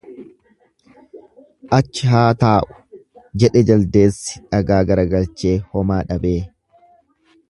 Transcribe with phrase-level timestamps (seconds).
[1.77, 2.79] Achi haa taa'u
[3.43, 6.37] jedhe jaldeessi dhagaa garagalchee homaa dhabee.